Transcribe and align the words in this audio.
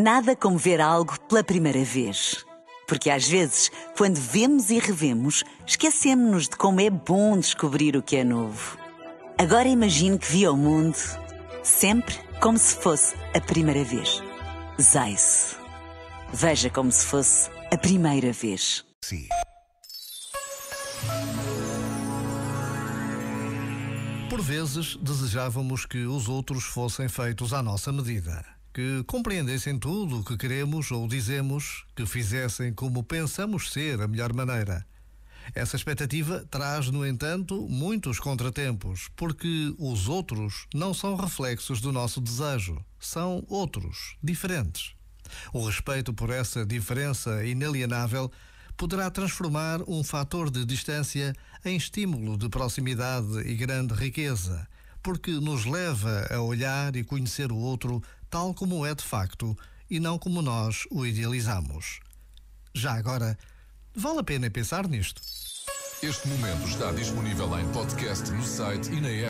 Nada 0.00 0.36
como 0.36 0.56
ver 0.56 0.80
algo 0.80 1.18
pela 1.22 1.42
primeira 1.42 1.82
vez. 1.82 2.46
Porque 2.86 3.10
às 3.10 3.26
vezes, 3.26 3.68
quando 3.96 4.14
vemos 4.14 4.70
e 4.70 4.78
revemos, 4.78 5.42
esquecemos-nos 5.66 6.44
de 6.44 6.56
como 6.56 6.80
é 6.80 6.88
bom 6.88 7.36
descobrir 7.36 7.96
o 7.96 8.02
que 8.02 8.14
é 8.14 8.22
novo. 8.22 8.78
Agora 9.36 9.66
imagine 9.66 10.16
que 10.16 10.30
viu 10.30 10.52
o 10.52 10.56
mundo 10.56 10.96
sempre 11.64 12.14
como 12.40 12.56
se 12.56 12.76
fosse 12.76 13.16
a 13.34 13.40
primeira 13.40 13.82
vez. 13.82 14.22
Zais. 14.80 15.56
Veja 16.32 16.70
como 16.70 16.92
se 16.92 17.04
fosse 17.04 17.50
a 17.72 17.76
primeira 17.76 18.32
vez. 18.32 18.84
Sim. 19.02 19.26
Por 24.30 24.40
vezes 24.42 24.94
desejávamos 24.94 25.84
que 25.84 26.04
os 26.04 26.28
outros 26.28 26.62
fossem 26.62 27.08
feitos 27.08 27.52
à 27.52 27.60
nossa 27.64 27.90
medida 27.90 28.57
que 28.78 29.02
compreendessem 29.08 29.76
tudo 29.76 30.20
o 30.20 30.24
que 30.24 30.36
queremos 30.36 30.92
ou 30.92 31.08
dizemos, 31.08 31.84
que 31.96 32.06
fizessem 32.06 32.72
como 32.72 33.02
pensamos 33.02 33.72
ser 33.72 34.00
a 34.00 34.06
melhor 34.06 34.32
maneira. 34.32 34.86
Essa 35.52 35.74
expectativa 35.74 36.46
traz, 36.48 36.88
no 36.88 37.04
entanto, 37.04 37.66
muitos 37.68 38.20
contratempos, 38.20 39.08
porque 39.16 39.74
os 39.80 40.06
outros 40.06 40.68
não 40.72 40.94
são 40.94 41.16
reflexos 41.16 41.80
do 41.80 41.90
nosso 41.90 42.20
desejo, 42.20 42.80
são 43.00 43.44
outros, 43.48 44.16
diferentes. 44.22 44.94
O 45.52 45.66
respeito 45.66 46.14
por 46.14 46.30
essa 46.30 46.64
diferença 46.64 47.44
inalienável 47.44 48.30
poderá 48.76 49.10
transformar 49.10 49.82
um 49.88 50.04
fator 50.04 50.52
de 50.52 50.64
distância 50.64 51.34
em 51.64 51.76
estímulo 51.76 52.38
de 52.38 52.48
proximidade 52.48 53.40
e 53.40 53.56
grande 53.56 53.92
riqueza 53.92 54.68
porque 55.02 55.30
nos 55.32 55.64
leva 55.64 56.26
a 56.30 56.40
olhar 56.40 56.94
e 56.96 57.04
conhecer 57.04 57.50
o 57.52 57.56
outro 57.56 58.02
tal 58.30 58.54
como 58.54 58.84
é 58.84 58.94
de 58.94 59.02
facto 59.02 59.56
e 59.90 59.98
não 59.98 60.18
como 60.18 60.42
nós 60.42 60.86
o 60.90 61.04
idealizamos. 61.04 62.00
Já 62.74 62.94
agora, 62.94 63.38
vale 63.94 64.20
a 64.20 64.24
pena 64.24 64.50
pensar 64.50 64.86
nisto. 64.86 65.20
Este 66.02 66.28
momento 66.28 66.68
está 66.68 66.92
disponível 66.92 67.58
em 67.58 67.66
podcast 67.72 68.30
no 68.30 68.44
site 68.44 68.88
e 68.92 69.00
na 69.00 69.08
app. 69.08 69.26